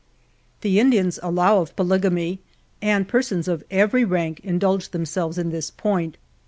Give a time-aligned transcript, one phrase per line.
[0.61, 2.39] The Indians allow of polygamy;
[2.81, 6.17] and persons of every rank indulge themselves in this point.